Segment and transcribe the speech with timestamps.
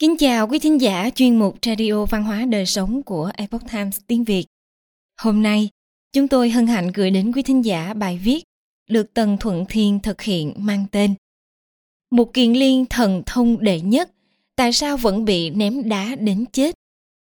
[0.00, 4.00] Kính chào quý thính giả chuyên mục Radio Văn hóa Đời Sống của Epoch Times
[4.06, 4.46] tiếng Việt.
[5.20, 5.68] Hôm nay,
[6.12, 8.44] chúng tôi hân hạnh gửi đến quý thính giả bài viết
[8.90, 11.14] được Tần Thuận Thiên thực hiện mang tên
[12.10, 14.10] Một kiền liên thần thông đệ nhất,
[14.56, 16.74] tại sao vẫn bị ném đá đến chết?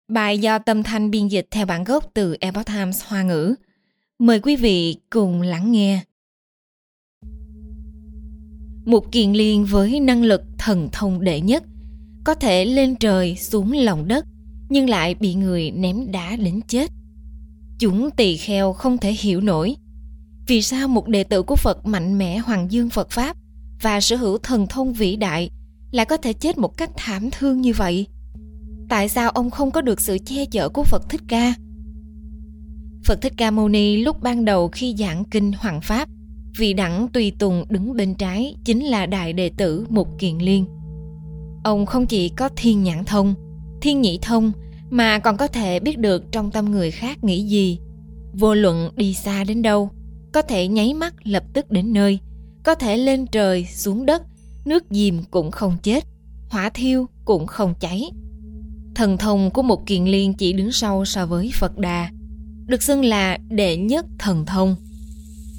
[0.08, 3.56] Bài do Tâm Thanh biên dịch theo bản gốc từ Epoch Times Hoa ngữ.
[4.20, 6.00] Mời quý vị cùng lắng nghe.
[8.86, 11.64] Một kiền liên với năng lực thần thông đệ nhất–
[12.26, 14.26] có thể lên trời xuống lòng đất,
[14.70, 16.92] nhưng lại bị người ném đá đến chết.
[17.80, 19.76] Chúng tỳ kheo không thể hiểu nổi,
[20.48, 23.38] vì sao một đệ tử của phật mạnh mẽ hoàng dương phật pháp
[23.82, 25.50] và sở hữu thần thông vĩ đại
[25.92, 28.08] lại có thể chết một cách thảm thương như vậy?
[28.90, 31.54] Tại sao ông không có được sự che chở của phật thích ca?
[33.04, 36.10] Phật thích ca mâu ni lúc ban đầu khi giảng kinh hoàng pháp,
[36.58, 40.66] vị đẳng tùy tùng đứng bên trái chính là đại đệ tử mục kiền liên
[41.66, 43.34] ông không chỉ có thiên nhãn thông,
[43.82, 44.52] thiên nhĩ thông,
[44.90, 47.80] mà còn có thể biết được trong tâm người khác nghĩ gì.
[48.34, 49.90] Vô luận đi xa đến đâu,
[50.34, 52.20] có thể nháy mắt lập tức đến nơi,
[52.64, 54.22] có thể lên trời, xuống đất,
[54.66, 56.06] nước dìm cũng không chết,
[56.50, 58.12] hỏa thiêu cũng không cháy.
[58.96, 62.10] Thần thông của một kiền liên chỉ đứng sau so với phật đà,
[62.66, 64.76] được xưng là đệ nhất thần thông.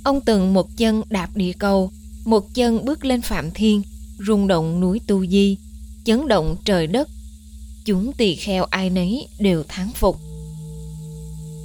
[0.04, 1.90] Ông từng một chân đạp địa cầu,
[2.24, 3.82] một chân bước lên phạm thiên,
[4.27, 5.56] rung động núi tu di
[6.06, 7.08] chấn động trời đất.
[7.84, 10.16] Chúng tỳ kheo ai nấy đều thán phục.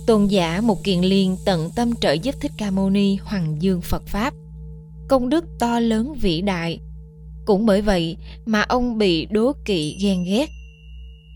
[0.08, 3.82] Tôn giả một kiền liên tận tâm trợ giúp thích ca mâu ni hoàng dương
[3.82, 4.34] phật pháp.
[5.10, 6.80] Công đức to lớn vĩ đại.
[7.46, 10.50] Cũng bởi vậy mà ông bị đố kỵ ghen ghét.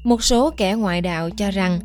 [0.05, 1.79] Một số kẻ ngoại đạo cho rằng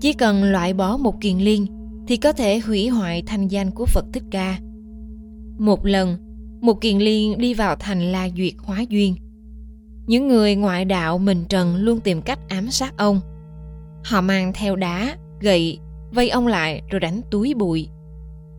[0.00, 1.66] chỉ cần loại bỏ một kiền liên
[2.08, 4.58] thì có thể hủy hoại thanh danh của phật thích ca.
[5.58, 6.16] Một lần,
[6.60, 9.14] một kiền liên đi vào thành la duyệt hóa duyên
[10.06, 13.20] những người ngoại đạo mình trần luôn tìm cách ám sát ông.
[14.04, 15.78] Họ mang theo đá, gậy,
[16.12, 17.88] vây ông lại rồi đánh túi bụi.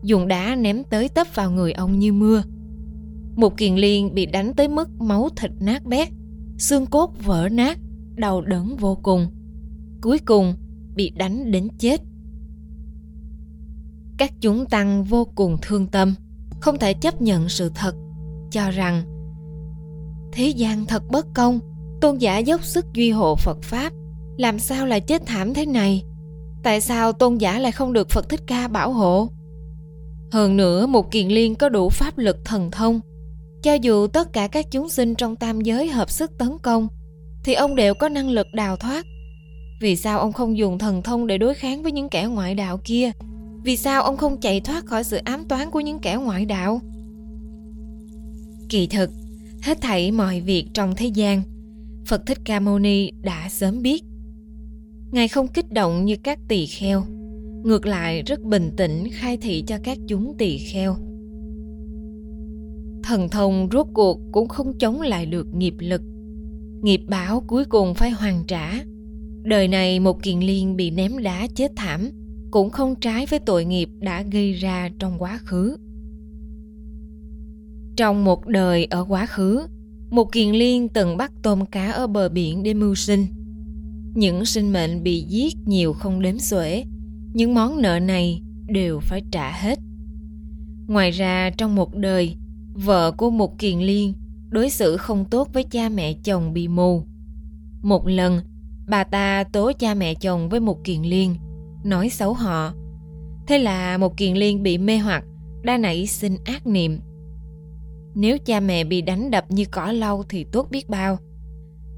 [0.02, 2.42] Dùng đá ném tới tấp vào người ông như mưa.
[3.36, 6.08] Một kiền liên bị đánh tới mức máu thịt nát bét,
[6.58, 7.78] xương cốt vỡ nát,
[8.14, 9.28] đau đớn vô cùng.
[10.02, 10.54] Cuối cùng,
[10.94, 12.00] bị đánh đến chết.
[14.18, 16.14] Các chúng tăng vô cùng thương tâm,
[16.60, 17.94] không thể chấp nhận sự thật,
[18.50, 19.15] cho rằng
[20.36, 21.58] thế gian thật bất công.
[22.00, 23.92] Tôn giả dốc sức duy hộ phật pháp,
[24.38, 26.02] làm sao lại chết thảm thế này?
[26.62, 29.28] Tại sao tôn giả lại không được phật thích ca bảo hộ?
[30.32, 33.00] Hơn nữa, một kiền liên có đủ pháp lực thần thông.
[33.62, 36.88] Cho dù tất cả các chúng sinh trong tam giới hợp sức tấn công,
[37.44, 39.06] thì ông đều có năng lực đào thoát.
[39.80, 42.80] Vì sao ông không dùng thần thông để đối kháng với những kẻ ngoại đạo
[42.84, 43.10] kia?
[43.64, 46.80] Vì sao ông không chạy thoát khỏi sự ám toán của những kẻ ngoại đạo?
[48.68, 49.10] Kỳ thực
[49.66, 51.42] hết thảy mọi việc trong thế gian.
[52.06, 54.04] Phật thích ca mâu ni đã sớm biết.
[55.12, 57.02] Ngài không kích động như các tỳ kheo,
[57.64, 60.96] ngược lại rất bình tĩnh khai thị cho các chúng tỳ kheo.
[63.02, 66.02] Thần thông rốt cuộc cũng không chống lại được nghiệp lực.
[66.82, 68.84] Nghiệp báo cuối cùng phải hoàn trả.
[69.42, 72.10] Đời này một kiền liên bị ném đá chết thảm,
[72.50, 75.76] cũng không trái với tội nghiệp đã gây ra trong quá khứ
[77.96, 79.66] trong một đời ở quá khứ,
[80.10, 83.26] một kiền liên từng bắt tôm cá ở bờ biển để mưu sinh.
[84.14, 86.84] Những sinh mệnh bị giết nhiều không đếm xuể,
[87.32, 89.78] những món nợ này đều phải trả hết.
[90.86, 92.36] Ngoài ra trong một đời,
[92.74, 94.12] vợ của một kiền liên
[94.50, 97.02] đối xử không tốt với cha mẹ chồng bị mù.
[97.82, 98.40] Một lần,
[98.88, 101.34] bà ta tố cha mẹ chồng với một kiền liên,
[101.84, 102.72] nói xấu họ.
[103.46, 105.24] Thế là một kiền liên bị mê hoặc,
[105.62, 106.98] đã nảy sinh ác niệm
[108.16, 111.18] nếu cha mẹ bị đánh đập như cỏ lau thì tốt biết bao.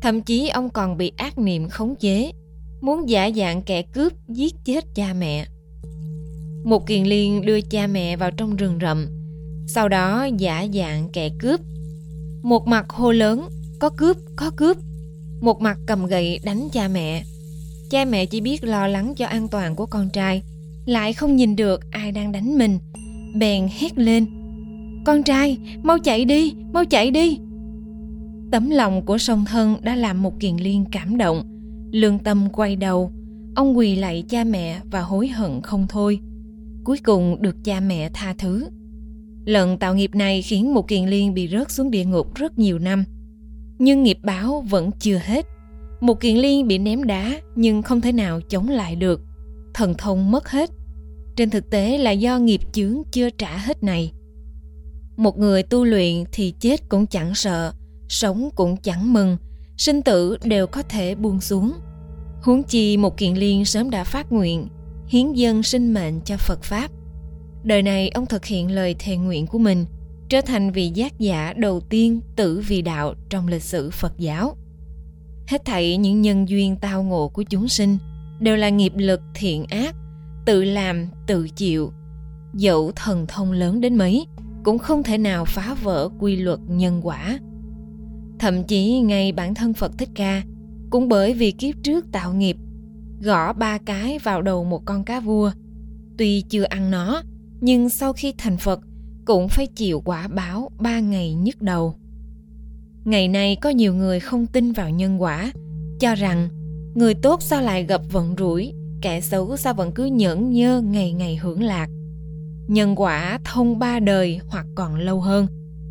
[0.01, 2.33] Thậm chí ông còn bị ác niệm khống chế,
[2.81, 5.47] muốn giả dạng kẻ cướp giết chết cha mẹ.
[6.65, 9.07] Một kiền liên đưa cha mẹ vào trong rừng rậm,
[9.69, 11.61] sau đó giả dạng kẻ cướp.
[12.43, 13.49] Một mặt hô lớn,
[13.81, 14.77] có cướp, có cướp.
[15.41, 17.25] Một mặt cầm gậy đánh cha mẹ.
[17.91, 20.43] Cha mẹ chỉ biết lo lắng cho an toàn của con trai,
[20.87, 22.79] lại không nhìn được ai đang đánh mình.
[23.35, 24.27] Bèn hét lên,
[25.09, 27.39] con trai, mau chạy đi, mau chạy đi.
[28.53, 31.43] Tấm lòng của song thân đã làm một kiền liên cảm động.
[31.93, 33.13] Lương tâm quay đầu,
[33.55, 36.21] ông quỳ lạy cha mẹ và hối hận không thôi.
[36.85, 38.69] Cuối cùng được cha mẹ tha thứ.
[39.45, 42.79] Lần tạo nghiệp này khiến một kiền liên bị rớt xuống địa ngục rất nhiều
[42.79, 43.05] năm.
[43.79, 45.47] Nhưng nghiệp báo vẫn chưa hết.
[46.01, 49.21] Một kiền liên bị ném đá nhưng không thể nào chống lại được.
[49.75, 50.71] Thần thông mất hết.
[51.37, 54.13] Trên thực tế là do nghiệp chướng chưa trả hết này
[55.19, 57.73] một người tu luyện thì chết cũng chẳng sợ
[58.09, 59.37] sống cũng chẳng mừng
[59.77, 61.73] sinh tử đều có thể buông xuống.
[62.43, 64.69] Huống chi một kiện liên sớm đã phát nguyện,
[65.09, 66.91] hiến dân sinh mệnh cho Phật Pháp.
[67.65, 69.85] Đời này ông thực hiện lời thề nguyện của mình,
[70.29, 74.57] trở thành vị giác giả đầu tiên tử vì đạo trong lịch sử Phật giáo.
[75.47, 77.99] Hết thảy những nhân duyên tao ngộ của chúng sinh
[78.41, 79.95] đều là nghiệp lực thiện ác,
[80.47, 81.93] tự làm, tự chịu.
[82.55, 84.27] Dẫu thần thông lớn đến mấy,
[84.65, 87.39] cũng không thể nào phá vỡ quy luật nhân quả.
[88.39, 90.43] Thậm chí ngay bản thân Phật Thích Ca
[90.91, 92.57] cũng bởi vì kiếp trước tạo nghiệp,
[93.21, 95.51] gõ ba cái vào đầu một con cá vua.
[96.19, 97.23] Tuy chưa ăn nó,
[97.61, 98.81] nhưng sau khi thành Phật
[99.25, 101.95] cũng phải chịu quả báo ba ngày nhức đầu.
[103.05, 105.53] Ngày nay có nhiều người không tin vào nhân quả,
[106.01, 106.49] cho rằng
[106.95, 108.73] người tốt sao lại gặp vận rủi,
[109.03, 111.89] kẻ xấu sao vẫn cứ nhẫn nhơ ngày ngày hưởng lạc.
[112.69, 115.47] Nhân quả thông ba đời hoặc còn lâu hơn.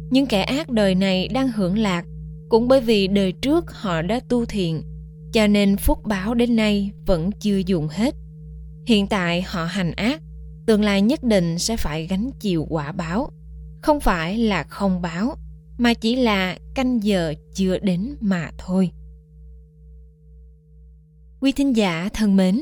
[0.09, 2.05] Những kẻ ác đời này đang hưởng lạc
[2.49, 4.81] cũng bởi vì đời trước họ đã tu thiện,
[5.33, 8.15] cho nên phúc báo đến nay vẫn chưa dùng hết.
[8.85, 10.21] Hiện tại họ hành ác,
[10.65, 13.29] tương lai nhất định sẽ phải gánh chịu quả báo.
[13.81, 15.35] Không phải là không báo,
[15.77, 18.91] mà chỉ là canh giờ chưa đến mà thôi.
[21.41, 22.61] Quý thính giả thân mến,